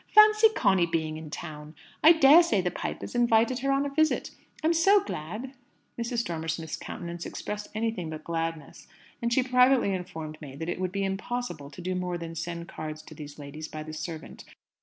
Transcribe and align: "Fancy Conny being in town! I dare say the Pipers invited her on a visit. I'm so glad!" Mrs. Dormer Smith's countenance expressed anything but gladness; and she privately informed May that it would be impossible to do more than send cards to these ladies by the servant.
"Fancy 0.15 0.49
Conny 0.55 0.87
being 0.87 1.17
in 1.17 1.29
town! 1.29 1.75
I 2.03 2.13
dare 2.13 2.41
say 2.41 2.59
the 2.59 2.71
Pipers 2.71 3.13
invited 3.13 3.59
her 3.59 3.71
on 3.71 3.85
a 3.85 3.93
visit. 3.93 4.31
I'm 4.63 4.73
so 4.73 5.01
glad!" 5.03 5.53
Mrs. 5.95 6.25
Dormer 6.25 6.47
Smith's 6.47 6.75
countenance 6.75 7.23
expressed 7.23 7.67
anything 7.75 8.09
but 8.09 8.23
gladness; 8.23 8.87
and 9.21 9.31
she 9.31 9.43
privately 9.43 9.93
informed 9.93 10.39
May 10.41 10.55
that 10.55 10.69
it 10.69 10.79
would 10.79 10.91
be 10.91 11.05
impossible 11.05 11.69
to 11.69 11.81
do 11.81 11.93
more 11.93 12.17
than 12.17 12.33
send 12.33 12.67
cards 12.67 13.03
to 13.03 13.13
these 13.13 13.37
ladies 13.37 13.67
by 13.67 13.83
the 13.83 13.93
servant. 13.93 14.43